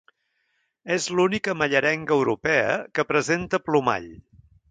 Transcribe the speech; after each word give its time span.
És 0.95 1.05
l'única 1.17 1.55
mallerenga 1.59 2.17
europea 2.23 2.73
que 2.99 3.07
presenta 3.13 3.63
plomall. 3.67 4.09